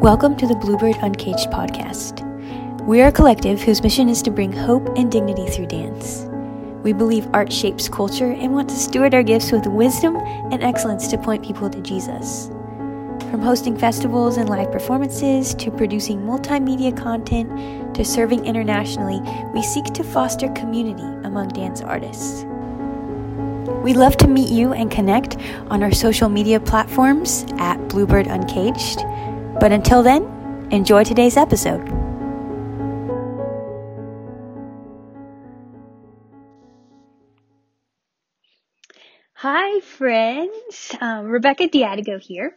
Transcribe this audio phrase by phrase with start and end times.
[0.00, 2.26] Welcome to the Bluebird Uncaged podcast.
[2.86, 6.24] We are a collective whose mission is to bring hope and dignity through dance.
[6.82, 11.08] We believe art shapes culture and want to steward our gifts with wisdom and excellence
[11.08, 12.48] to point people to Jesus.
[13.30, 19.20] From hosting festivals and live performances to producing multimedia content to serving internationally,
[19.52, 22.46] we seek to foster community among dance artists.
[23.82, 25.36] We'd love to meet you and connect
[25.68, 29.04] on our social media platforms at Bluebird Uncaged
[29.60, 30.22] but until then,
[30.70, 31.86] enjoy today's episode.
[39.34, 40.96] Hi, friends.
[41.00, 42.56] Um, Rebecca Diadigo here,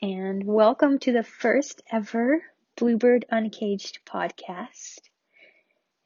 [0.00, 2.40] and welcome to the first ever
[2.76, 5.00] Bluebird Uncaged podcast.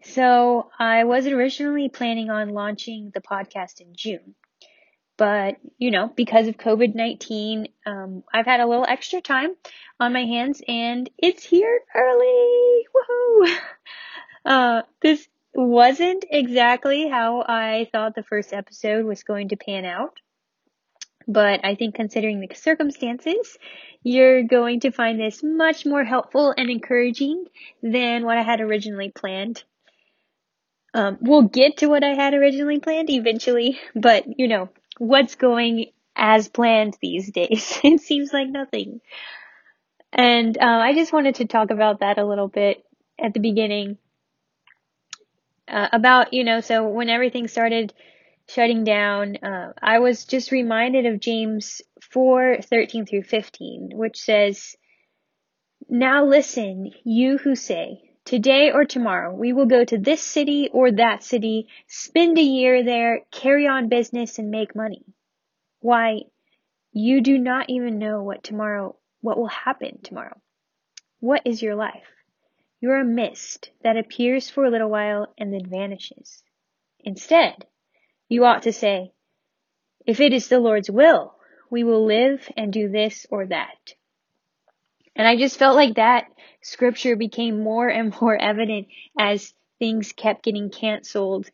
[0.03, 4.35] So, I was originally planning on launching the podcast in June,
[5.23, 9.55] but you know, because of COVID 19, um, I've had a little extra time
[10.01, 12.85] on my hands and it's here early.
[12.93, 13.57] Woohoo!
[14.45, 20.19] Uh, this wasn't exactly how I thought the first episode was going to pan out.
[21.29, 23.57] But I think considering the circumstances,
[24.03, 27.45] you're going to find this much more helpful and encouraging
[27.85, 29.63] than what I had originally planned.
[30.93, 34.71] Um, we'll get to what I had originally planned eventually, but you know,
[35.03, 37.81] what's going as planned these days?
[37.85, 39.01] it seems like nothing.
[40.13, 42.85] And uh, I just wanted to talk about that a little bit
[43.23, 43.99] at the beginning.
[45.67, 47.93] Uh, about, you know, so when everything started
[48.49, 54.77] shutting down, uh, I was just reminded of James 4 13 through 15, which says,
[55.89, 60.91] Now listen, you who say, Today or tomorrow, we will go to this city or
[60.93, 65.05] that city, spend a year there, carry on business, and make money.
[65.81, 66.23] Why,
[66.95, 70.41] you do not even know what tomorrow what will happen tomorrow.
[71.21, 72.09] What is your life?
[72.81, 76.43] You are a mist that appears for a little while and then vanishes.
[77.01, 77.67] Instead,
[78.31, 79.13] you ought to say,
[80.07, 81.35] if it is the Lord's will,
[81.69, 83.93] we will live and do this or that.
[85.17, 86.27] And I just felt like that
[86.63, 91.49] scripture became more and more evident as things kept getting canceled.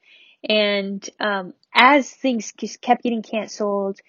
[0.49, 4.01] And um, as things kept getting canceled,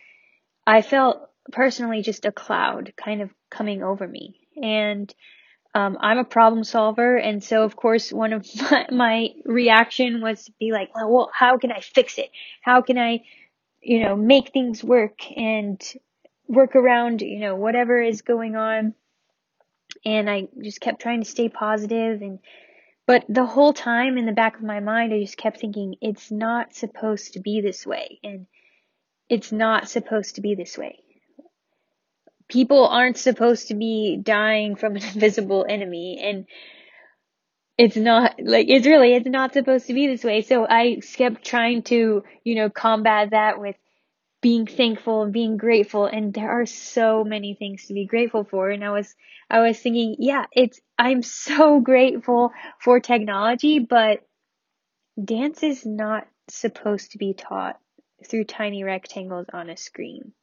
[0.67, 4.39] I felt personally just a cloud kind of coming over me.
[4.61, 5.13] And
[5.73, 10.45] um, I'm a problem solver, and so of course one of my, my reaction was
[10.45, 12.31] to be like, well, well, how can I fix it?
[12.61, 13.23] How can I,
[13.81, 15.81] you know, make things work and
[16.47, 18.95] work around, you know, whatever is going on.
[20.05, 22.39] And I just kept trying to stay positive and
[23.05, 26.29] but the whole time in the back of my mind, I just kept thinking, it's
[26.29, 28.19] not supposed to be this way.
[28.23, 28.45] And
[29.29, 30.99] it's not supposed to be this way
[32.49, 36.45] people aren't supposed to be dying from an invisible enemy and
[37.77, 41.45] it's not like it's really it's not supposed to be this way so i kept
[41.45, 43.75] trying to you know combat that with
[44.41, 48.69] being thankful and being grateful and there are so many things to be grateful for
[48.69, 49.15] and i was
[49.49, 54.19] i was thinking yeah it's i'm so grateful for technology but
[55.23, 57.79] dance is not supposed to be taught
[58.27, 60.33] through tiny rectangles on a screen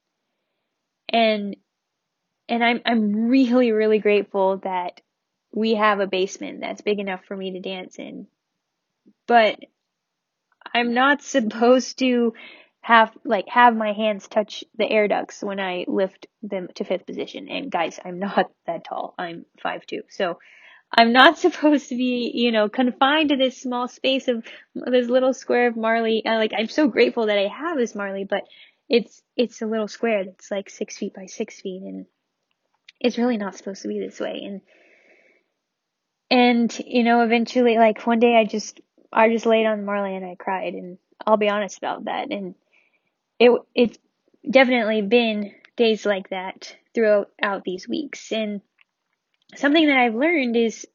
[1.08, 1.56] and
[2.48, 5.00] and I'm I'm really really grateful that
[5.52, 8.26] we have a basement that's big enough for me to dance in.
[9.26, 9.58] But
[10.74, 12.34] I'm not supposed to
[12.86, 17.04] have like have my hands touch the air ducts when I lift them to fifth
[17.04, 17.48] position.
[17.48, 19.12] And guys, I'm not that tall.
[19.18, 20.02] I'm five two.
[20.08, 20.38] So
[20.96, 25.34] I'm not supposed to be, you know, confined to this small space of this little
[25.34, 26.22] square of Marley.
[26.24, 28.44] And like I'm so grateful that I have this Marley, but
[28.88, 32.06] it's it's a little square that's like six feet by six feet and
[33.00, 34.60] it's really not supposed to be this way and
[36.30, 38.80] and you know eventually like one day i just
[39.12, 42.54] i just laid on marley and i cried and i'll be honest about that and
[43.38, 43.98] it it's
[44.48, 48.32] definitely been days like that throughout these weeks.
[48.32, 48.60] And
[49.54, 50.86] something that i've learned is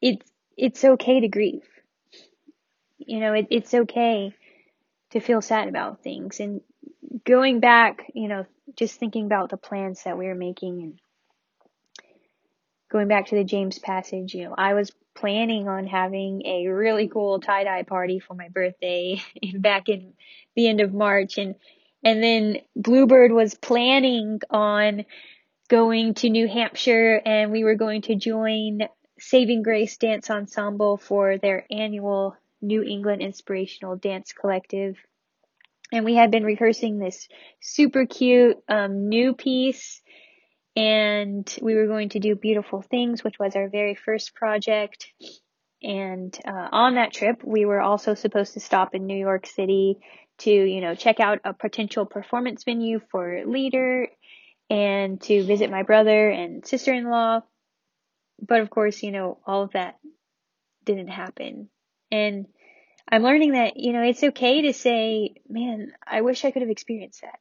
[0.00, 1.68] it's it's okay to grieve.
[2.98, 4.34] You know it, it's okay
[5.10, 6.40] to feel sad about things.
[6.40, 6.60] And
[7.24, 8.46] going back you know
[8.76, 11.00] just thinking about the plans that we were making and
[12.94, 17.08] going back to the James passage, you know, I was planning on having a really
[17.08, 19.20] cool tie dye party for my birthday
[19.58, 20.12] back in
[20.54, 21.36] the end of March.
[21.36, 21.56] And
[22.04, 25.06] and then Bluebird was planning on
[25.68, 28.80] going to New Hampshire and we were going to join
[29.18, 34.96] Saving Grace Dance Ensemble for their annual New England Inspirational Dance Collective.
[35.92, 37.28] And we had been rehearsing this
[37.60, 40.02] super cute um, new piece
[40.76, 45.06] and we were going to do Beautiful Things, which was our very first project.
[45.82, 49.98] And uh, on that trip, we were also supposed to stop in New York City
[50.38, 54.08] to, you know, check out a potential performance venue for Leader
[54.70, 57.40] and to visit my brother and sister in law.
[58.40, 59.98] But of course, you know, all of that
[60.84, 61.68] didn't happen.
[62.10, 62.46] And
[63.10, 66.70] I'm learning that, you know, it's okay to say, man, I wish I could have
[66.70, 67.38] experienced that.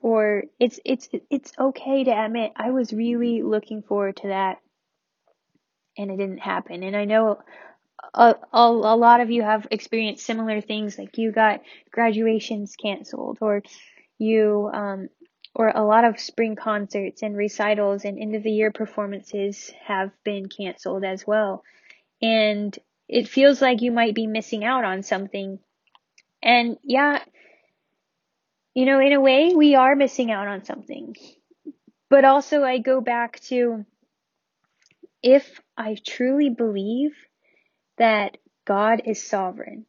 [0.00, 4.58] Or it's, it's, it's okay to admit I was really looking forward to that
[5.96, 6.82] and it didn't happen.
[6.82, 7.38] And I know
[8.14, 11.60] a, a, lot of you have experienced similar things, like you got
[11.90, 13.62] graduations canceled, or
[14.18, 15.08] you, um,
[15.54, 20.10] or a lot of spring concerts and recitals and end of the year performances have
[20.24, 21.62] been canceled as well.
[22.20, 22.76] And
[23.08, 25.58] it feels like you might be missing out on something.
[26.42, 27.22] And yeah,
[28.74, 31.14] you know, in a way, we are missing out on something.
[32.10, 33.84] But also, I go back to
[35.22, 37.12] if I truly believe
[37.98, 39.86] that God is sovereign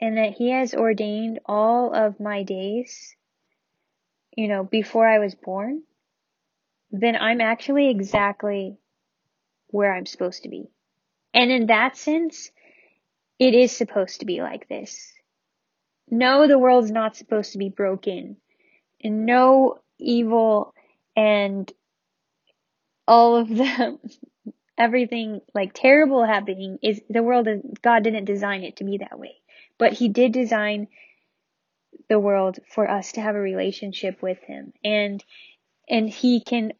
[0.00, 3.14] and that He has ordained all of my days,
[4.36, 5.82] you know, before I was born,
[6.90, 8.78] then I'm actually exactly
[9.68, 10.68] where I'm supposed to be.
[11.32, 12.50] And in that sense,
[13.38, 15.12] it is supposed to be like this.
[16.08, 18.36] No, the world's not supposed to be broken.
[19.02, 20.74] And no evil
[21.16, 21.70] and
[23.06, 23.98] all of the
[24.76, 27.48] everything like terrible happening is the world
[27.82, 29.36] God didn't design it to be that way.
[29.78, 30.88] But he did design
[32.08, 35.24] the world for us to have a relationship with him and
[35.88, 36.72] and he can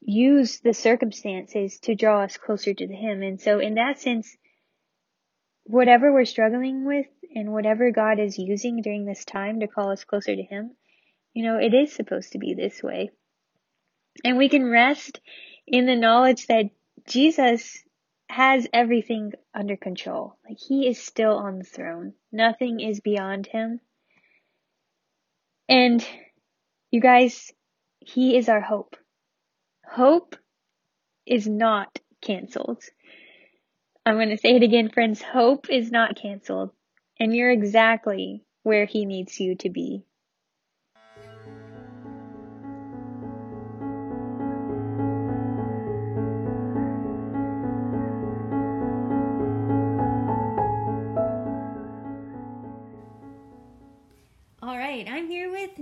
[0.00, 3.22] use the circumstances to draw us closer to him.
[3.22, 4.36] And so in that sense
[5.64, 10.04] whatever we're struggling with and whatever God is using during this time to call us
[10.04, 10.72] closer to him,
[11.32, 13.10] you know, it is supposed to be this way.
[14.24, 15.20] And we can rest
[15.66, 16.70] in the knowledge that
[17.06, 17.82] Jesus
[18.28, 20.38] has everything under control.
[20.48, 22.14] Like he is still on the throne.
[22.32, 23.80] Nothing is beyond him.
[25.68, 26.06] And
[26.90, 27.52] you guys,
[28.00, 28.96] he is our hope.
[29.86, 30.36] Hope
[31.26, 32.82] is not canceled.
[34.06, 35.22] I'm going to say it again, friends.
[35.22, 36.70] Hope is not canceled.
[37.18, 40.04] And you're exactly where he needs you to be.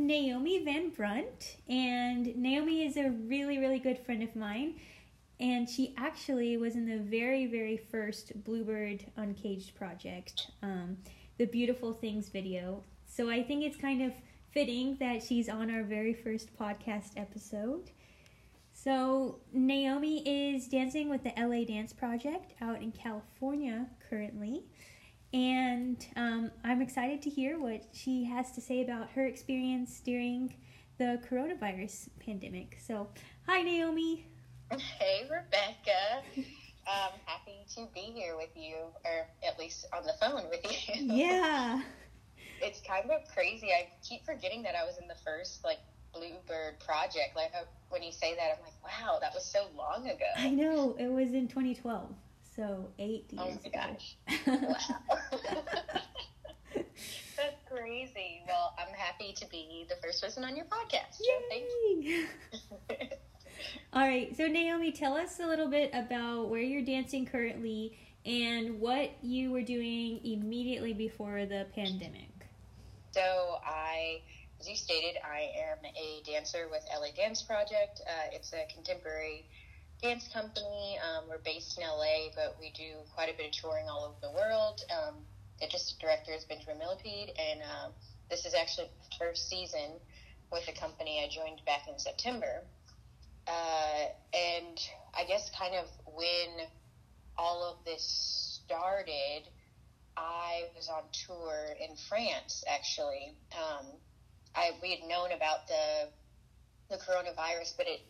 [0.07, 4.75] Naomi Van Brunt, and Naomi is a really, really good friend of mine.
[5.41, 10.99] And she actually was in the very, very first Bluebird Uncaged project, um,
[11.39, 12.85] the Beautiful Things video.
[13.07, 14.13] So I think it's kind of
[14.53, 17.91] fitting that she's on our very first podcast episode.
[18.75, 24.65] So, Naomi is dancing with the LA Dance Project out in California currently.
[25.33, 30.55] And um, I'm excited to hear what she has to say about her experience during
[30.99, 32.79] the coronavirus pandemic.
[32.87, 33.09] So,
[33.47, 34.27] hi, Naomi.
[34.71, 36.23] Hey, Rebecca.
[36.87, 38.75] I'm happy to be here with you,
[39.05, 41.15] or at least on the phone with you.
[41.15, 41.81] Yeah.
[42.61, 43.69] it's kind of crazy.
[43.71, 45.79] I keep forgetting that I was in the first, like,
[46.13, 47.35] Bluebird project.
[47.35, 47.53] Like,
[47.89, 50.27] when you say that, I'm like, wow, that was so long ago.
[50.37, 50.95] I know.
[50.99, 52.13] It was in 2012.
[52.63, 53.59] So eight oh years.
[53.59, 54.17] Oh my gosh!
[54.47, 55.63] wow,
[57.37, 58.43] that's crazy.
[58.47, 61.21] Well, I'm happy to be the first person on your podcast.
[61.51, 62.27] Yay!
[63.93, 68.79] All right, so Naomi, tell us a little bit about where you're dancing currently and
[68.79, 72.47] what you were doing immediately before the pandemic.
[73.11, 74.21] So I
[74.61, 78.03] as you stated, I am a dancer with LA Dance Project.
[78.07, 79.47] Uh, it's a contemporary
[80.03, 80.99] dance company.
[80.99, 84.19] Um, we're based in LA, but we do quite a bit of touring all over
[84.21, 84.83] the world.
[84.91, 85.15] Um,
[85.61, 87.93] the district director is Benjamin Millepied, and um,
[88.29, 89.93] this is actually the first season
[90.51, 92.63] with the company I joined back in September.
[93.47, 94.79] Uh, and
[95.15, 96.67] I guess kind of when
[97.39, 99.49] all of this started,
[100.17, 103.35] I was on tour in France actually.
[103.57, 103.87] Um,
[104.55, 106.09] I we had known about the
[106.91, 108.01] the coronavirus, but it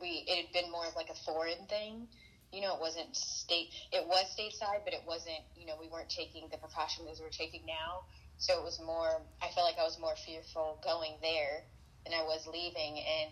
[0.00, 2.08] we it had been more of like a foreign thing.
[2.52, 3.70] You know, it wasn't state.
[3.92, 5.44] It was stateside, but it wasn't.
[5.56, 8.04] You know, we weren't taking the precautions we're taking now.
[8.38, 9.22] So it was more.
[9.42, 11.62] I felt like I was more fearful going there
[12.04, 12.98] than I was leaving.
[12.98, 13.30] And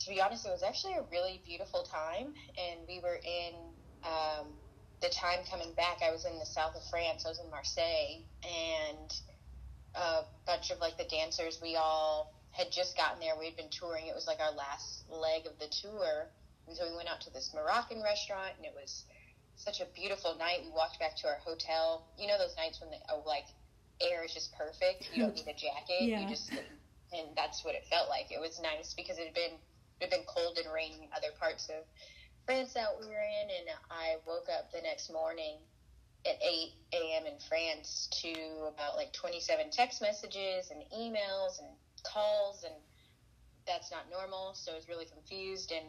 [0.00, 2.34] to be honest, it was actually a really beautiful time.
[2.58, 3.54] And we were in
[4.04, 4.46] um,
[5.00, 5.98] the time coming back.
[6.06, 7.24] I was in the south of France.
[7.26, 9.12] I was in Marseille, and
[9.94, 11.58] a bunch of like the dancers.
[11.60, 13.32] We all had just gotten there.
[13.38, 14.06] We had been touring.
[14.06, 16.28] It was like our last leg of the tour.
[16.68, 19.04] And so we went out to this Moroccan restaurant, and it was
[19.56, 20.60] such a beautiful night.
[20.64, 22.06] We walked back to our hotel.
[22.18, 23.46] You know those nights when the oh, like
[24.00, 25.10] air is just perfect.
[25.12, 26.00] You don't need a jacket.
[26.00, 26.20] Yeah.
[26.22, 26.50] You just
[27.12, 28.32] and that's what it felt like.
[28.32, 29.56] It was nice because it had been
[30.00, 31.84] it had been cold and raining in other parts of
[32.46, 35.58] France that we were in, and I woke up the next morning
[36.26, 37.26] at 8 a.m.
[37.26, 38.32] in France to
[38.72, 41.68] about like 27 text messages and emails and
[42.02, 42.74] calls, and
[43.66, 44.54] that's not normal.
[44.54, 45.86] So I was really confused, and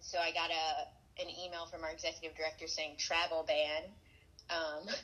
[0.00, 3.82] so I got a an email from our executive director saying travel ban.
[4.50, 4.88] Um,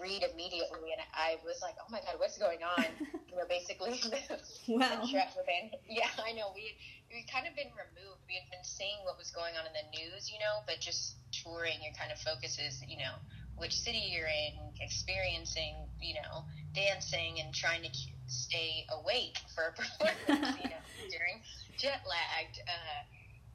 [0.00, 2.84] read immediately, and I was like, "Oh my god, what's going on?"
[3.28, 3.96] you know, basically,
[4.68, 5.04] Wow.
[5.08, 5.70] travel ban.
[5.88, 6.52] Yeah, I know.
[6.54, 6.76] We
[7.10, 8.20] we kind of been removed.
[8.28, 11.16] We had been seeing what was going on in the news, you know, but just
[11.32, 13.16] touring, your kind of focus is, you know,
[13.56, 16.44] which city you're in, experiencing, you know,
[16.76, 17.90] dancing, and trying to
[18.28, 21.42] stay awake for a performance, you know, during
[21.78, 22.60] jet lagged.
[22.68, 23.02] Uh,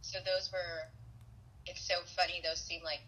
[0.02, 0.90] so those were.
[1.66, 2.42] It's so funny.
[2.44, 3.02] Those seem like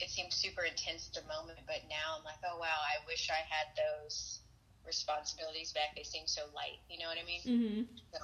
[0.00, 3.30] it seemed super intense at the moment, but now I'm like, oh wow, I wish
[3.30, 4.40] I had those
[4.86, 5.94] responsibilities back.
[5.96, 6.80] They seem so light.
[6.88, 7.42] You know what I mean?
[7.44, 7.82] hmm
[8.12, 8.18] So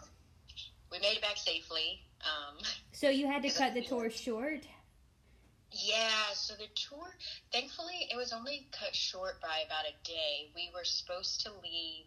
[0.91, 2.03] we made it back safely.
[2.23, 2.59] Um,
[2.93, 4.67] So you had to cut the tour short.
[5.73, 7.17] yeah, so the tour,
[7.53, 10.51] thankfully, it was only cut short by about a day.
[10.55, 12.07] We were supposed to leave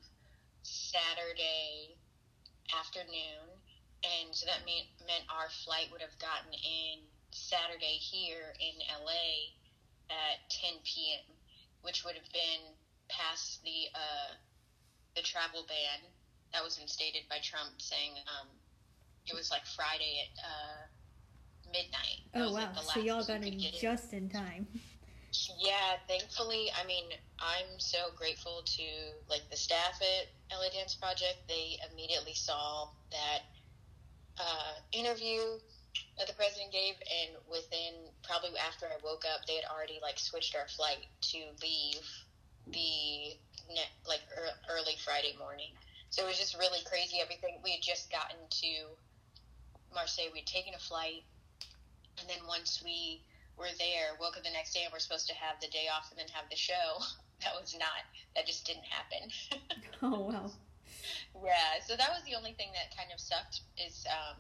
[0.64, 1.96] Saturday
[2.74, 3.60] afternoon,
[4.04, 7.00] and so that meant, meant our flight would have gotten in
[7.32, 9.54] Saturday here in LA
[10.10, 11.36] at 10 p.m.,
[11.82, 12.74] which would have been
[13.10, 14.34] past the uh,
[15.16, 16.10] the travel ban
[16.54, 18.48] that was instated by Trump, saying um,
[19.28, 22.22] it was like Friday at uh, midnight.
[22.34, 22.82] That Oh like, wow!
[22.82, 24.68] the So y'all got in just in time.
[25.58, 27.06] Yeah, thankfully, I mean,
[27.40, 28.84] I'm so grateful to
[29.30, 31.42] like the staff at LA Dance Project.
[31.48, 33.42] They immediately saw that
[34.38, 35.58] uh, interview
[36.18, 40.20] that the president gave, and within probably after I woke up, they had already like
[40.20, 42.06] switched our flight to leave
[42.70, 43.34] the
[43.74, 45.74] ne- like ear- early Friday morning.
[46.10, 47.18] So it was just really crazy.
[47.22, 48.72] Everything we had just gotten to
[49.94, 51.26] Marseille, we'd taken a flight,
[52.22, 53.22] and then once we
[53.58, 56.10] were there, woke up the next day, and we're supposed to have the day off
[56.12, 57.00] and then have the show.
[57.44, 58.08] That was not.
[58.40, 59.28] That just didn't happen.
[60.02, 60.48] Oh wow!
[61.44, 61.84] yeah.
[61.86, 63.62] So that was the only thing that kind of sucked.
[63.76, 64.40] Is um,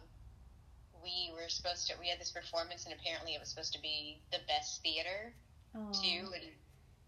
[1.03, 1.95] we were supposed to.
[1.99, 5.35] We had this performance, and apparently it was supposed to be the best theater
[5.75, 5.91] Oh.
[5.91, 6.31] too.
[6.31, 6.47] And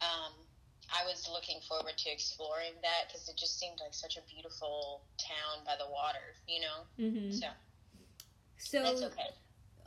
[0.03, 0.33] um,
[0.91, 5.03] I was looking forward to exploring that because it just seemed like such a beautiful
[5.15, 6.35] town by the water.
[6.43, 6.77] You know.
[6.99, 7.47] hmm So
[8.59, 9.31] So that's okay.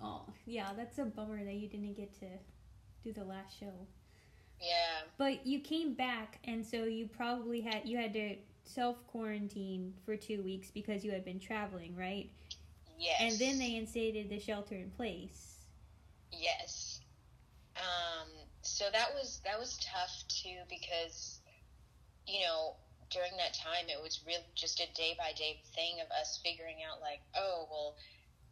[0.03, 2.27] Oh yeah, that's a bummer that you didn't get to
[3.05, 3.87] do the last show.
[4.61, 5.07] Yeah.
[5.17, 10.17] But you came back, and so you probably had you had to self quarantine for
[10.17, 12.31] two weeks because you had been traveling, right?
[12.99, 13.21] Yes.
[13.21, 15.59] And then they instated the shelter in place.
[16.33, 17.01] Yes.
[17.77, 18.29] Um,
[18.63, 21.41] so that was that was tough too because
[22.27, 22.75] you know
[23.11, 26.79] during that time it was really just a day by day thing of us figuring
[26.85, 27.95] out like oh well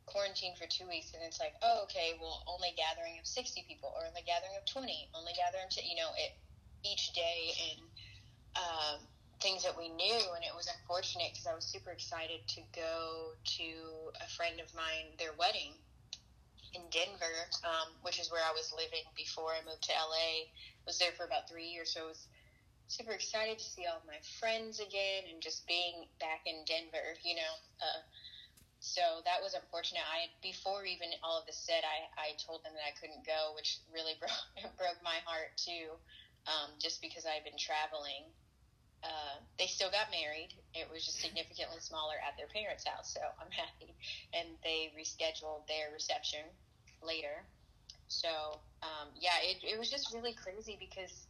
[0.07, 3.91] quarantine for two weeks and it's like oh okay well only gathering of 60 people
[3.95, 6.33] or only gathering of 20 only gathering to you know it
[6.87, 7.81] each day and
[8.57, 8.99] um,
[9.43, 13.35] things that we knew and it was unfortunate because I was super excited to go
[13.59, 13.69] to
[14.23, 15.75] a friend of mine their wedding
[16.77, 20.53] in Denver, um, which is where I was living before I moved to LA.
[20.87, 22.29] Was there for about three years, so I was
[22.89, 27.17] super excited to see all my friends again and just being back in Denver.
[27.25, 28.01] You know, uh,
[28.87, 30.07] so that was unfortunate.
[30.07, 33.51] I before even all of this said, I I told them that I couldn't go,
[33.59, 35.99] which really broke broke my heart too,
[36.47, 38.31] um, just because I've been traveling.
[39.03, 40.55] Uh, they still got married.
[40.73, 43.95] It was just significantly smaller at their parents' house, so I'm happy.
[44.33, 46.43] And they rescheduled their reception
[47.03, 47.45] later.
[48.09, 51.29] So, um, yeah, it, it was just really crazy because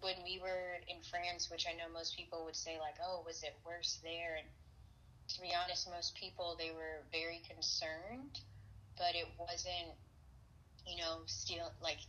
[0.00, 3.42] when we were in France, which I know most people would say, like, oh, was
[3.42, 4.36] it worse there?
[4.36, 4.48] And
[5.28, 8.40] to be honest, most people, they were very concerned,
[8.96, 9.96] but it wasn't,
[10.86, 12.00] you know, still like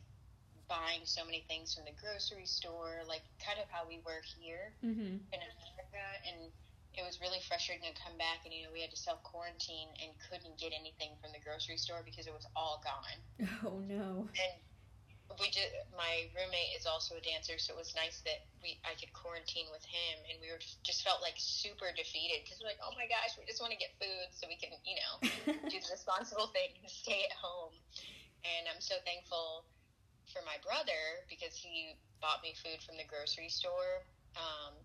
[0.69, 4.75] buying so many things from the grocery store, like kind of how we were here
[4.83, 5.17] Mm-hmm.
[5.33, 6.51] in America, and
[6.95, 9.89] it was really frustrating to come back and you know we had to self quarantine
[10.01, 13.19] and couldn't get anything from the grocery store because it was all gone.
[13.65, 14.29] Oh no.
[14.37, 14.53] And
[15.39, 15.69] we did.
[15.95, 19.67] My roommate is also a dancer, so it was nice that we I could quarantine
[19.71, 23.07] with him, and we were just felt like super defeated because we're like, oh my
[23.07, 25.13] gosh, we just want to get food so we can you know
[25.71, 27.75] do the responsible thing and stay at home.
[28.45, 29.65] And I'm so thankful
[30.29, 34.05] for my brother because he bought me food from the grocery store.
[34.37, 34.77] Um,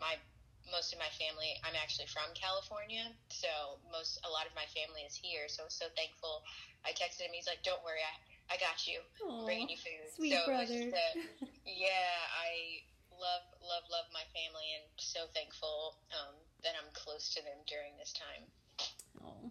[0.00, 0.18] my
[0.72, 5.04] most of my family, I'm actually from California, so most a lot of my family
[5.04, 5.44] is here.
[5.46, 6.40] So I was so thankful.
[6.88, 7.36] I texted him.
[7.36, 8.12] He's like, "Don't worry, I
[8.50, 9.00] I got you.
[9.24, 10.74] Aww, bringing you food." Sweet so brother.
[10.74, 11.18] A,
[11.66, 17.42] yeah, I love love love my family, and so thankful um, that I'm close to
[17.42, 18.44] them during this time.
[19.24, 19.50] Oh.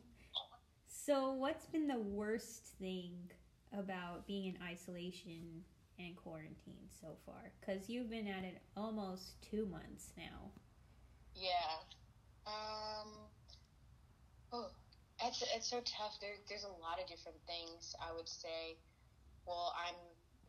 [0.88, 3.30] So, what's been the worst thing
[3.78, 5.64] about being in isolation
[6.00, 7.52] and quarantine so far?
[7.60, 10.52] Because you've been at it almost two months now.
[11.36, 11.82] Yeah.
[12.48, 13.10] Um.
[14.52, 14.70] Oh,
[15.28, 16.20] it's it's so tough.
[16.20, 17.96] There, there's a lot of different things.
[18.02, 18.78] I would say.
[19.44, 20.00] Well, I'm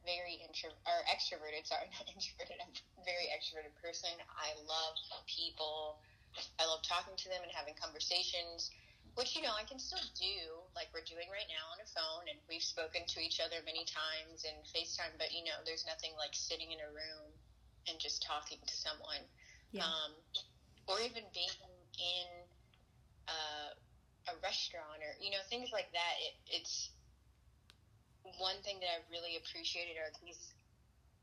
[0.06, 1.66] very intro or extroverted.
[1.66, 2.60] Sorry, not introverted.
[2.62, 4.12] I'm a very extroverted person.
[4.38, 4.94] I love
[5.26, 5.98] people.
[6.58, 8.70] I love talking to them and having conversations,
[9.14, 12.26] which you know I can still do, like we're doing right now on a phone,
[12.30, 15.14] and we've spoken to each other many times and FaceTime.
[15.18, 17.30] But you know, there's nothing like sitting in a room
[17.86, 19.22] and just talking to someone.
[19.70, 19.86] Yeah.
[19.86, 20.14] Um,
[20.86, 21.50] or even being
[21.98, 22.28] in
[23.28, 23.72] uh,
[24.28, 26.14] a restaurant or you know things like that.
[26.20, 26.90] It, it's
[28.40, 30.54] one thing that I really appreciated are these.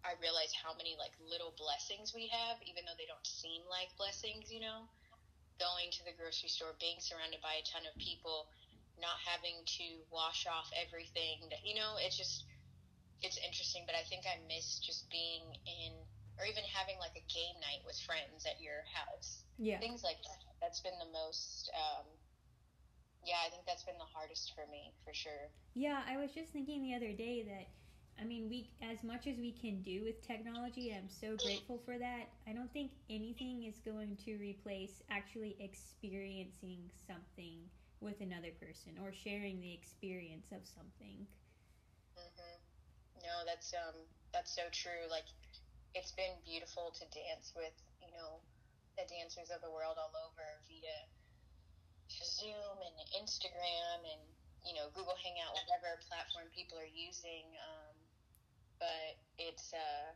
[0.02, 3.94] I realize how many like little blessings we have, even though they don't seem like
[3.98, 4.50] blessings.
[4.50, 4.90] You know,
[5.62, 8.50] going to the grocery store, being surrounded by a ton of people,
[8.98, 11.46] not having to wash off everything.
[11.54, 12.46] That you know, it's just
[13.22, 13.86] it's interesting.
[13.86, 15.94] But I think I miss just being in
[16.42, 19.46] or even having like a game night with friends at your house.
[19.62, 19.78] Yeah.
[19.78, 20.42] Things like that.
[20.58, 22.10] That's been the most, um,
[23.24, 25.52] yeah, I think that's been the hardest for me, for sure.
[25.74, 27.68] Yeah, I was just thinking the other day that,
[28.20, 31.98] I mean, we as much as we can do with technology, I'm so grateful for
[31.98, 32.30] that.
[32.48, 37.70] I don't think anything is going to replace actually experiencing something
[38.02, 41.26] with another person or sharing the experience of something.
[42.16, 42.56] hmm
[43.24, 45.08] No, that's um, that's so true.
[45.10, 45.28] Like,
[45.96, 48.42] it's been beautiful to dance with, you know,
[48.98, 50.98] the dancers of the world all over via
[52.20, 54.24] Zoom and Instagram and
[54.68, 57.48] you know Google Hangout, whatever platform people are using.
[57.56, 57.96] Um,
[58.82, 60.12] but it's uh,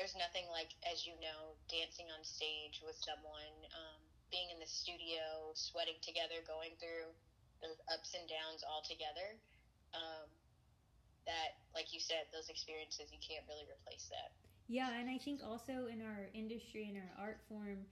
[0.00, 4.00] there's nothing like, as you know, dancing on stage with someone, um,
[4.32, 7.12] being in the studio, sweating together, going through
[7.60, 9.36] those ups and downs all together.
[9.92, 10.24] Um,
[11.28, 14.32] that, like you said, those experiences you can't really replace that.
[14.72, 17.84] Yeah, and I think also in our industry and our art form,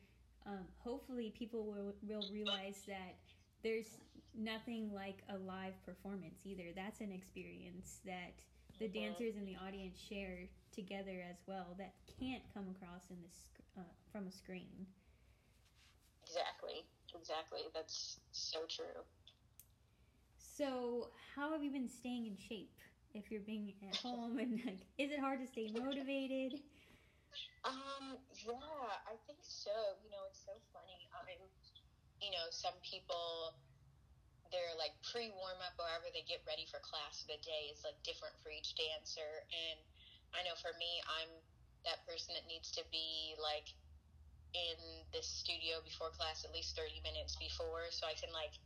[0.49, 3.21] um, hopefully people will, will realize that
[3.63, 3.99] there's
[4.35, 6.71] nothing like a live performance either.
[6.75, 8.35] That's an experience that
[8.79, 13.47] the dancers and the audience share together as well that can't come across in this
[13.77, 14.87] uh, from a screen.
[16.23, 17.61] Exactly, exactly.
[17.75, 19.03] That's so true.
[20.39, 22.79] So, how have you been staying in shape?
[23.15, 26.61] If you're being at home and like, is it hard to stay motivated?
[27.65, 28.55] Um, yeah,
[29.07, 29.71] I think so.
[30.05, 31.09] You know, it's so funny.
[31.15, 31.27] I'm,
[32.21, 33.55] you know, some people,
[34.51, 37.69] they're like pre warm up or however they get ready for class of the day
[37.71, 39.45] is like different for each dancer.
[39.53, 39.79] And
[40.33, 41.31] I know for me, I'm
[41.87, 43.71] that person that needs to be like
[44.57, 48.57] in the studio before class at least 30 minutes before so I can like,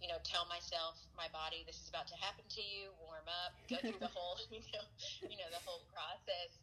[0.00, 3.52] you know, tell myself, my body, this is about to happen to you, warm up,
[3.68, 4.84] go through the whole, you know,
[5.28, 6.56] you know, the whole process.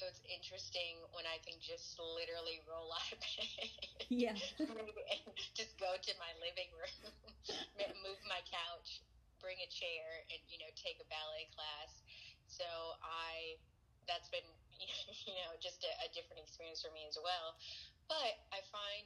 [0.00, 3.68] So it's interesting when I can just literally roll out of bed.
[4.08, 4.32] Yeah.
[5.12, 5.20] and
[5.52, 7.12] just go to my living room,
[8.08, 9.04] move my couch,
[9.44, 12.00] bring a chair, and you know take a ballet class.
[12.48, 12.64] So
[13.04, 13.60] I,
[14.08, 14.48] that's been
[15.28, 17.60] you know just a, a different experience for me as well.
[18.08, 19.04] But I find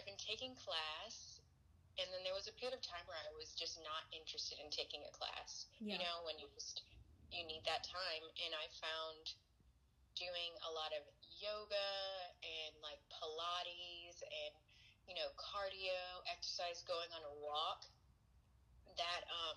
[0.00, 1.44] I've been taking class,
[2.00, 4.72] and then there was a period of time where I was just not interested in
[4.72, 5.68] taking a class.
[5.76, 6.00] Yeah.
[6.00, 6.88] You know when you just
[7.36, 9.36] you need that time, and I found
[10.20, 11.02] doing a lot of
[11.40, 11.90] yoga
[12.44, 14.52] and like Pilates and
[15.08, 15.96] you know cardio
[16.28, 17.88] exercise, going on a walk.
[19.00, 19.56] That um,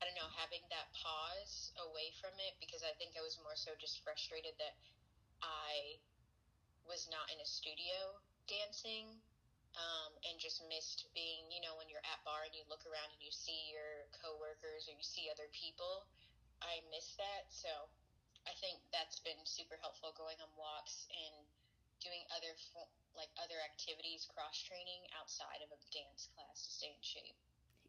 [0.00, 3.58] I don't know, having that pause away from it because I think I was more
[3.58, 4.78] so just frustrated that
[5.42, 5.98] I
[6.86, 9.10] was not in a studio dancing
[9.76, 13.10] um, and just missed being, you know, when you're at barre and you look around
[13.10, 16.06] and you see your coworkers or you see other people.
[16.62, 17.50] I miss that.
[17.50, 17.70] So
[18.48, 21.36] I think that's been super helpful going on walks and
[22.00, 22.56] doing other
[23.12, 27.36] like other activities, cross training outside of a dance class to stay in shape.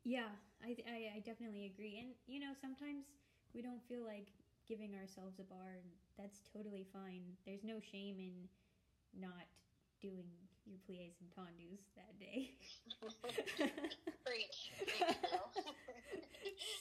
[0.04, 2.02] Yeah, I, I, I definitely agree.
[2.02, 3.06] And, you know, sometimes
[3.54, 4.28] we don't feel like
[4.68, 7.24] giving ourselves a bar, and that's totally fine.
[7.46, 8.50] There's no shame in
[9.14, 9.46] not
[10.02, 10.30] doing
[10.66, 12.52] your plies and tendus that day.
[14.26, 14.72] Preach.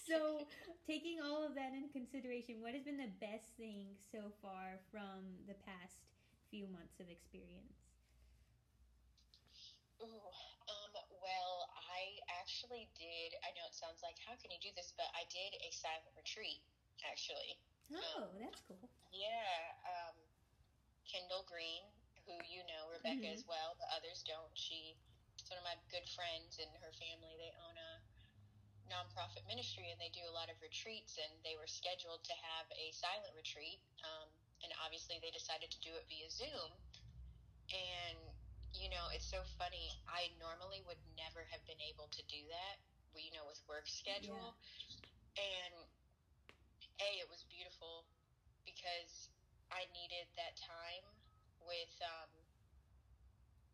[0.09, 0.49] so,
[0.89, 5.23] taking all of that in consideration, what has been the best thing so far from
[5.47, 6.01] the past
[6.51, 7.77] few months of experience?
[10.01, 10.31] Ooh,
[10.73, 13.37] um, well, I actually did.
[13.45, 14.95] I know it sounds like, how can you do this?
[14.97, 16.63] But I did a silent retreat,
[17.05, 17.59] actually.
[17.93, 18.89] Oh, um, that's cool.
[19.13, 19.75] Yeah.
[19.85, 20.17] Um,
[21.05, 21.85] Kendall Green,
[22.29, 23.37] who you know, Rebecca mm-hmm.
[23.37, 24.53] as well, the others don't.
[24.55, 24.97] She,
[25.49, 27.33] one of my good friends and her family.
[27.41, 27.91] They own a
[28.89, 32.67] nonprofit ministry and they do a lot of retreats and they were scheduled to have
[32.75, 34.29] a silent retreat um,
[34.65, 36.71] and obviously they decided to do it via zoom
[37.73, 38.19] and
[38.77, 42.77] you know it's so funny i normally would never have been able to do that
[43.17, 45.43] you know with work schedule yeah.
[45.43, 45.73] and
[47.01, 48.05] a it was beautiful
[48.63, 49.33] because
[49.73, 51.05] i needed that time
[51.65, 52.31] with um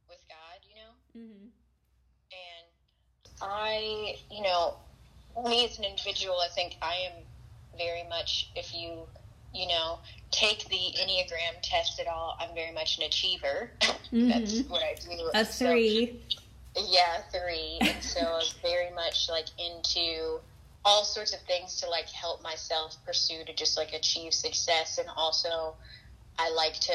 [0.08, 1.48] with god you know mm-hmm.
[2.32, 2.66] and
[3.42, 4.78] i you know
[5.42, 7.24] me as an individual, I think I am
[7.76, 9.06] very much, if you,
[9.52, 9.98] you know,
[10.30, 13.70] take the Enneagram test at all, I'm very much an achiever.
[14.12, 14.28] Mm-hmm.
[14.28, 15.30] That's what I do.
[15.34, 16.20] A three.
[16.76, 17.78] So, yeah, three.
[17.80, 20.38] and so I'm very much like into
[20.84, 24.98] all sorts of things to like help myself pursue to just like achieve success.
[24.98, 25.74] And also,
[26.38, 26.94] I like to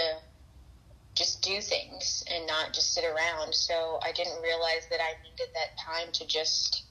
[1.16, 3.54] just do things and not just sit around.
[3.54, 6.84] So I didn't realize that I needed that time to just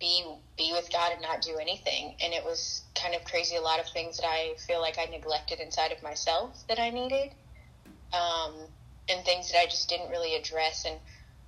[0.00, 0.24] be
[0.56, 2.14] be with God and not do anything.
[2.22, 3.56] And it was kind of crazy.
[3.56, 6.90] A lot of things that I feel like I neglected inside of myself that I
[6.90, 7.30] needed,
[8.12, 8.66] um,
[9.08, 10.84] and things that I just didn't really address.
[10.86, 10.98] And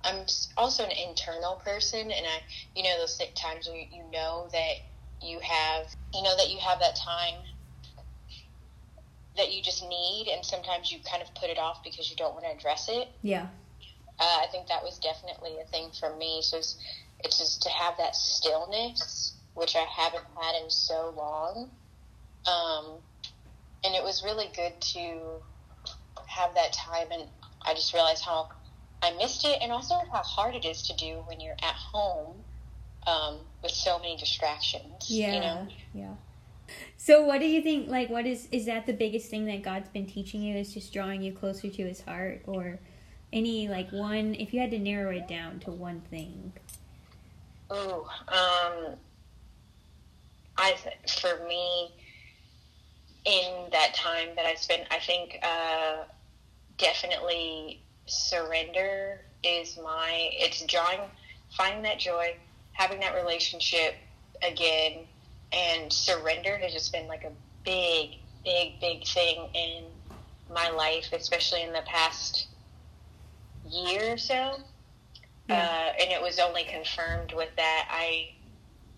[0.03, 2.39] I'm also an internal person, and I,
[2.75, 4.73] you know, those times where you know that
[5.21, 7.39] you have, you know, that you have that time
[9.37, 12.33] that you just need, and sometimes you kind of put it off because you don't
[12.33, 13.07] want to address it.
[13.21, 13.47] Yeah.
[14.19, 16.41] Uh, I think that was definitely a thing for me.
[16.41, 16.59] So
[17.23, 21.69] it's, just to have that stillness, which I haven't had in so long.
[22.45, 22.99] Um,
[23.83, 25.41] and it was really good to
[26.27, 27.07] have that time.
[27.11, 27.23] And
[27.65, 28.49] I just realized how
[29.01, 32.35] I missed it and also how hard it is to do when you're at home
[33.05, 35.09] um, with so many distractions.
[35.09, 35.33] Yeah.
[35.33, 35.67] You know?
[35.93, 36.13] Yeah.
[36.97, 39.89] So what do you think like what is is that the biggest thing that God's
[39.89, 42.79] been teaching you is just drawing you closer to his heart or
[43.31, 46.53] any like one if you had to narrow it down to one thing
[47.69, 48.95] Oh, um,
[50.57, 50.75] I
[51.19, 51.91] for me,
[53.25, 56.03] in that time that I spent, I think uh,
[56.77, 60.29] definitely surrender is my.
[60.33, 61.01] It's drawing,
[61.49, 62.35] finding that joy,
[62.71, 63.95] having that relationship
[64.41, 65.05] again,
[65.51, 67.31] and surrender has just been like a
[67.65, 69.83] big, big, big thing in
[70.53, 72.47] my life, especially in the past
[73.69, 74.57] year or so.
[75.47, 75.55] Yeah.
[75.55, 77.87] Uh, and it was only confirmed with that.
[77.89, 78.31] I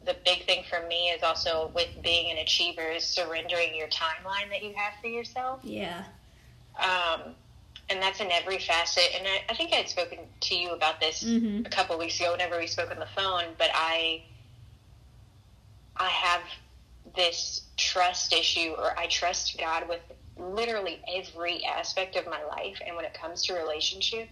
[0.05, 4.49] the big thing for me is also with being an achiever is surrendering your timeline
[4.49, 5.59] that you have for yourself.
[5.63, 6.03] Yeah.
[6.79, 7.35] Um,
[7.89, 9.09] and that's in every facet.
[9.15, 11.65] And I, I think I had spoken to you about this mm-hmm.
[11.65, 13.45] a couple weeks ago whenever we spoke on the phone.
[13.57, 14.23] But I,
[15.97, 16.41] I have
[17.15, 20.01] this trust issue, or I trust God with
[20.37, 22.79] literally every aspect of my life.
[22.85, 24.29] And when it comes to relationship,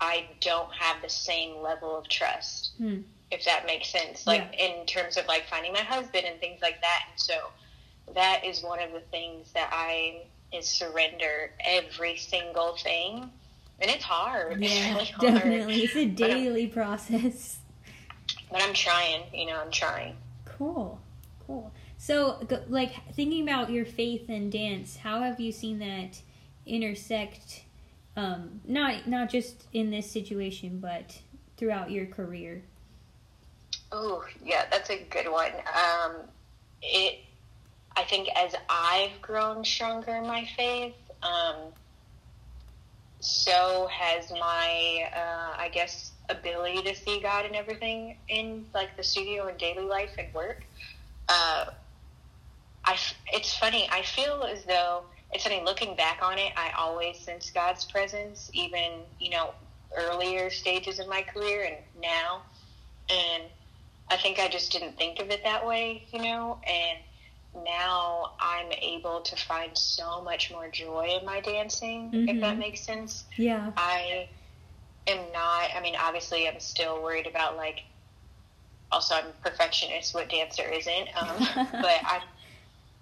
[0.00, 2.98] I don't have the same level of trust, hmm.
[3.30, 4.26] if that makes sense.
[4.26, 4.66] Like yeah.
[4.66, 7.04] in terms of like finding my husband and things like that.
[7.10, 7.34] And so
[8.14, 13.30] that is one of the things that I is surrender every single thing.
[13.80, 14.60] And it's hard.
[14.60, 15.34] Yeah, it's really hard.
[15.34, 15.80] definitely.
[15.82, 17.58] It's a daily process.
[18.50, 20.16] But I'm trying, you know, I'm trying.
[20.44, 21.00] Cool.
[21.46, 21.72] Cool.
[21.98, 26.20] So, like, thinking about your faith and dance, how have you seen that
[26.66, 27.62] intersect
[28.16, 31.18] um, not not just in this situation, but
[31.56, 32.62] throughout your career?
[33.92, 35.52] Oh, yeah, that's a good one.
[35.52, 36.16] Um,
[36.82, 37.20] it,
[37.96, 41.56] I think, as I've grown stronger in my faith, um,
[43.20, 49.02] so has my, uh, I guess, ability to see God and everything in like the
[49.02, 50.64] studio and daily life and work.
[51.28, 51.66] Uh,
[52.84, 52.96] I,
[53.32, 53.88] it's funny.
[53.90, 55.02] I feel as though
[55.36, 56.50] it's funny looking back on it.
[56.56, 59.50] I always sense God's presence, even you know
[59.94, 62.42] earlier stages of my career and now.
[63.10, 63.42] And
[64.10, 66.58] I think I just didn't think of it that way, you know.
[66.66, 72.28] And now I'm able to find so much more joy in my dancing, mm-hmm.
[72.30, 72.58] if that mm-hmm.
[72.58, 73.24] makes sense.
[73.36, 73.72] Yeah.
[73.76, 74.30] I
[75.06, 75.68] am not.
[75.76, 77.82] I mean, obviously, I'm still worried about like.
[78.90, 80.14] Also, I'm perfectionist.
[80.14, 81.08] What dancer isn't?
[81.14, 82.22] Um, but I'm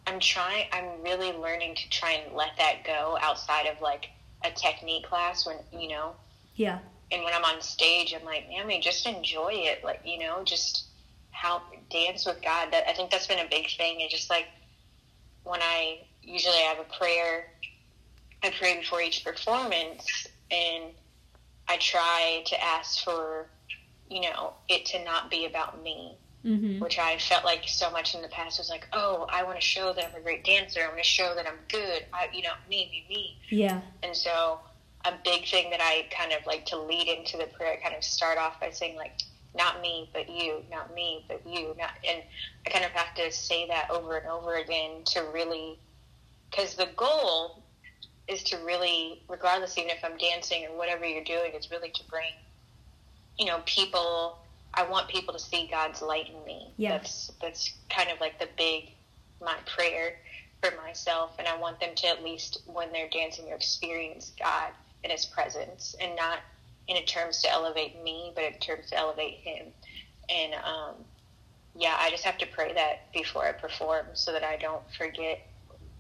[0.07, 0.67] I'm trying.
[0.73, 4.11] I'm really learning to try and let that go outside of like
[4.45, 6.15] a technique class when you know.
[6.55, 6.79] Yeah.
[7.11, 9.83] And when I'm on stage, I'm like, man, I mean, just enjoy it.
[9.83, 10.85] Like you know, just
[11.31, 12.69] how dance with God.
[12.73, 14.03] That I think that's been a big thing.
[14.03, 14.47] And just like
[15.45, 17.47] when I usually have a prayer,
[18.43, 20.85] I pray before each performance, and
[21.69, 23.47] I try to ask for,
[24.11, 26.19] you know, it to not be about me.
[26.45, 26.79] Mm-hmm.
[26.79, 29.65] Which I felt like so much in the past was like, oh, I want to
[29.65, 30.81] show that I'm a great dancer.
[30.83, 32.05] I want to show that I'm good.
[32.13, 33.39] I, you know, me, me, me.
[33.49, 33.81] Yeah.
[34.03, 34.61] And so,
[35.07, 37.97] a big thing that I kind of like to lead into the prayer, I kind
[37.97, 39.23] of start off by saying like,
[39.57, 42.23] not me, but you, not me, but you, not, and
[42.67, 45.79] I kind of have to say that over and over again to really,
[46.51, 47.63] because the goal
[48.29, 52.05] is to really, regardless, even if I'm dancing or whatever you're doing, is really to
[52.11, 52.33] bring,
[53.39, 54.39] you know, people.
[54.77, 56.73] I want people to see God's light in me.
[56.77, 56.91] Yeah.
[56.91, 58.91] That's that's kind of like the big
[59.41, 60.15] my prayer
[60.63, 64.71] for myself, and I want them to at least when they're dancing, experience God
[65.03, 66.39] in His presence, and not
[66.89, 69.67] in terms to elevate me, but in terms to elevate Him.
[70.29, 70.95] And um,
[71.77, 75.41] yeah, I just have to pray that before I perform, so that I don't forget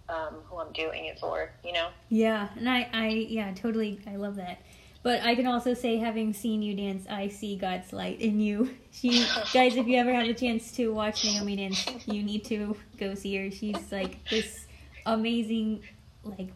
[0.08, 1.50] um, who I'm doing it for.
[1.62, 1.88] You know.
[2.08, 4.58] Yeah, and I, I, yeah, totally, I love that.
[5.05, 8.71] But I can also say, having seen you dance, I see God's light in you.
[8.95, 12.77] She, guys, if you ever have a chance to watch Naomi dance, you need to
[12.97, 13.51] go see her.
[13.51, 14.69] She's like this
[15.05, 15.83] amazing,
[16.23, 16.51] like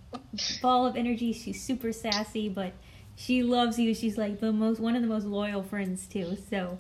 [0.63, 1.33] ball of energy.
[1.33, 2.75] She's super sassy, but
[3.17, 3.93] she loves you.
[3.93, 6.39] She's like the most, one of the most loyal friends too.
[6.49, 6.79] So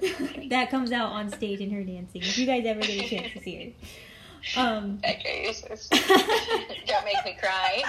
[0.48, 2.22] that comes out on stage in her dancing.
[2.22, 3.88] If you guys ever get a chance to see her.
[4.56, 4.98] Um.
[5.00, 5.24] Don't
[7.04, 7.82] make me cry.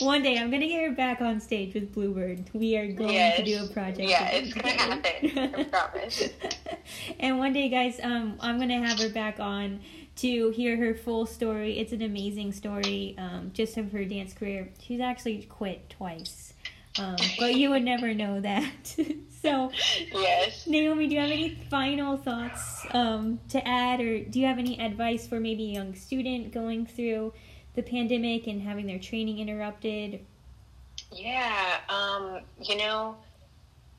[0.00, 2.44] One day I'm gonna get her back on stage with Bluebird.
[2.52, 3.36] We are going Yes.
[3.38, 4.08] to do a project.
[4.08, 5.54] Yeah, it's gonna happen.
[5.54, 6.22] I promise.
[7.20, 9.80] and one day, guys, um, I'm gonna have her back on
[10.16, 11.78] to hear her full story.
[11.78, 14.70] It's an amazing story, um, just of her dance career.
[14.80, 16.54] She's actually quit twice,
[16.98, 18.96] um, but you would never know that.
[19.42, 19.70] so,
[20.12, 20.66] Yes.
[20.66, 24.80] Naomi, do you have any final thoughts um, to add, or do you have any
[24.80, 27.32] advice for maybe a young student going through
[27.74, 30.24] the pandemic and having their training interrupted?
[31.12, 33.16] Yeah, um, you know,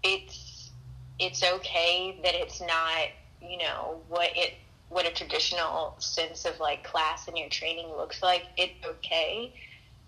[0.04, 0.72] it's
[1.20, 3.08] it's okay that it's not,
[3.42, 4.54] you know, what it
[4.90, 8.46] what a traditional sense of like class and your training looks like.
[8.58, 9.54] It's okay.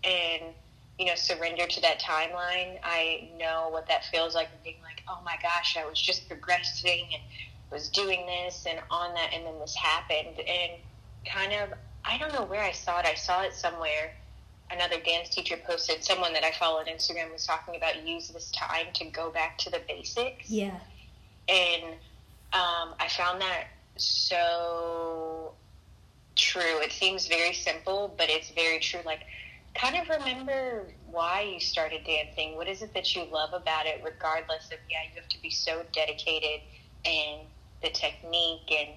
[0.04, 0.54] And,
[1.00, 2.78] you know, surrender to that timeline.
[2.84, 6.28] I know what that feels like and being like, oh my gosh, I was just
[6.28, 7.24] progressing and
[7.72, 10.72] was doing this and on that and then this happened and
[11.26, 11.70] kind of
[12.04, 13.06] I don't know where I saw it.
[13.06, 14.12] I saw it somewhere
[14.72, 18.52] another dance teacher posted someone that I follow on Instagram was talking about use this
[18.52, 20.50] time to go back to the basics.
[20.50, 20.80] Yeah.
[21.50, 21.84] And
[22.54, 23.66] um, I found that
[23.98, 25.54] so
[26.36, 26.80] true.
[26.80, 29.02] It seems very simple, but it's very true.
[29.06, 29.22] Like,
[29.82, 32.56] kind of remember why you started dancing.
[32.56, 35.50] What is it that you love about it, regardless of, yeah, you have to be
[35.50, 36.62] so dedicated
[37.06, 37.48] and
[37.84, 38.90] the technique and,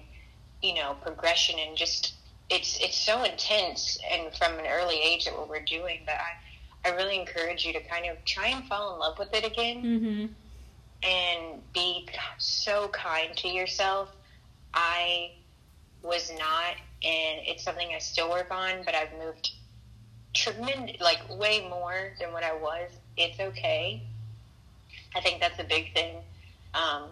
[0.61, 2.13] you know, progression and just
[2.49, 6.89] it's it's so intense and from an early age at what we're doing but I,
[6.89, 9.87] I really encourage you to kind of try and fall in love with it again
[9.87, 10.25] Mm-hmm.
[11.03, 14.09] and be so kind to yourself
[14.73, 15.29] i
[16.03, 19.51] was not and it's something i still work on but i've moved
[20.35, 24.03] tremendous like way more than what i was it's okay
[25.15, 26.17] i think that's a big thing
[26.75, 27.09] um,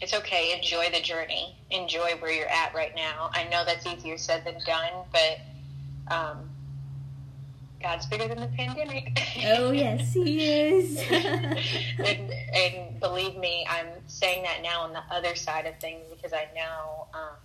[0.00, 0.56] it's okay.
[0.56, 1.56] Enjoy the journey.
[1.70, 3.30] Enjoy where you're at right now.
[3.32, 6.50] I know that's easier said than done, but um,
[7.80, 9.18] God's bigger than the pandemic.
[9.46, 10.98] Oh yes, he is.
[11.10, 16.32] and, and believe me, I'm saying that now on the other side of things because
[16.32, 17.36] I know um,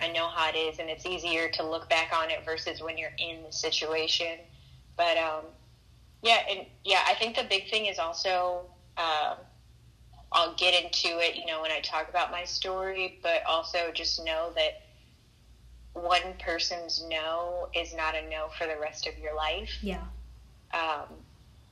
[0.00, 2.96] I know how it is, and it's easier to look back on it versus when
[2.96, 4.38] you're in the situation.
[4.96, 5.44] But um,
[6.22, 8.66] yeah, and yeah, I think the big thing is also.
[8.96, 9.36] Uh,
[10.30, 14.22] I'll get into it, you know, when I talk about my story, but also just
[14.24, 14.82] know that
[15.94, 19.70] one person's no is not a no for the rest of your life.
[19.80, 20.02] yeah.
[20.74, 21.06] Um,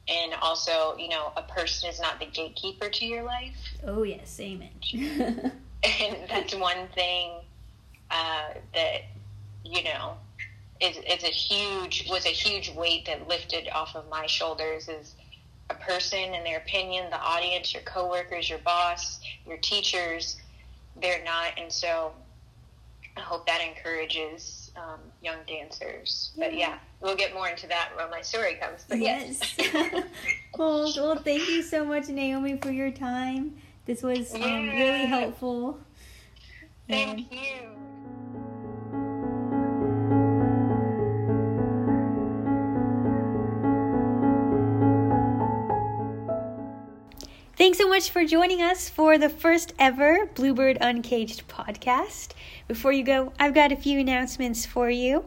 [0.09, 3.57] and also, you know, a person is not the gatekeeper to your life.
[3.85, 4.71] Oh yes, amen.
[5.85, 7.33] And that's one thing
[8.11, 9.03] uh, that,
[9.65, 10.17] you know,
[10.81, 15.15] is, is a huge, was a huge weight that lifted off of my shoulders is
[15.71, 20.37] a person and their opinion, the audience, your coworkers, your boss, your teachers,
[21.01, 21.53] they're not.
[21.59, 22.13] And so
[23.17, 26.33] I hope that encourages um, young dancers.
[26.37, 28.85] But yeah, we'll get more into that when my story comes.
[28.89, 29.55] But yes.
[29.59, 30.05] yes.
[30.59, 33.57] well, well, thank you so much, Naomi, for your time.
[33.87, 35.81] This was um, really helpful.
[36.89, 37.96] And- Thank you.
[47.67, 52.29] Thanks so much for joining us for the first ever Bluebird Uncaged podcast.
[52.69, 55.27] Before you go, I've got a few announcements for you.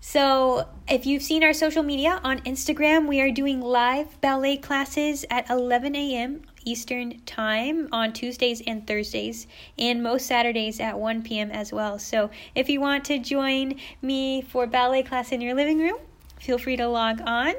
[0.00, 5.26] So, if you've seen our social media on Instagram, we are doing live ballet classes
[5.28, 6.40] at 11 a.m.
[6.64, 9.46] Eastern Time on Tuesdays and Thursdays,
[9.78, 11.50] and most Saturdays at 1 p.m.
[11.50, 11.98] as well.
[11.98, 15.98] So, if you want to join me for ballet class in your living room,
[16.40, 17.52] feel free to log on.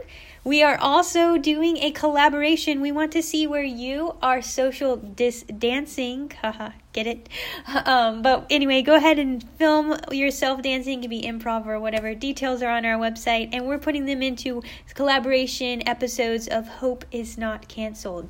[0.45, 2.82] We are also doing a collaboration.
[2.82, 6.34] We want to see where you are social dis dancing.
[6.41, 7.29] Haha, get it?
[7.86, 10.99] Um, but anyway, go ahead and film yourself dancing.
[10.99, 12.13] It can be improv or whatever.
[12.13, 14.62] Details are on our website, and we're putting them into
[14.93, 18.29] collaboration episodes of Hope is Not Cancelled.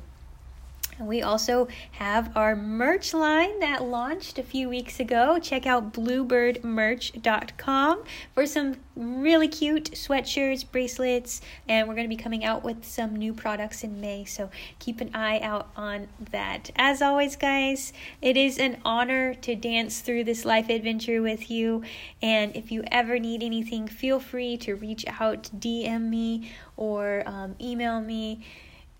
[1.00, 5.38] We also have our merch line that launched a few weeks ago.
[5.40, 12.44] Check out bluebirdmerch.com for some really cute sweatshirts, bracelets, and we're going to be coming
[12.44, 14.24] out with some new products in May.
[14.24, 16.70] So keep an eye out on that.
[16.76, 21.82] As always, guys, it is an honor to dance through this life adventure with you.
[22.22, 27.56] And if you ever need anything, feel free to reach out, DM me, or um,
[27.60, 28.44] email me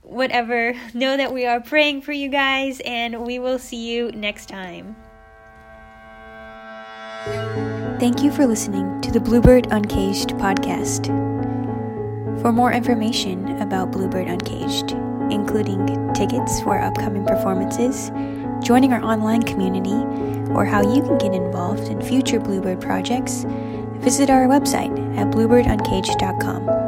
[0.04, 4.46] whatever, know that we are praying for you guys, and we will see you next
[4.46, 4.96] time.
[7.98, 11.06] Thank you for listening to the Bluebird Uncaged podcast.
[12.42, 14.92] For more information about Bluebird Uncaged,
[15.32, 18.10] including tickets for upcoming performances,
[18.62, 19.94] joining our online community,
[20.52, 23.44] or how you can get involved in future Bluebird projects,
[24.00, 26.83] visit our website at bluebirduncaged.com.